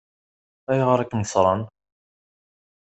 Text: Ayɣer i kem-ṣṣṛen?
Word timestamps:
Ayɣer 0.71 0.99
i 0.99 1.05
kem-ṣṣṛen? 1.07 1.61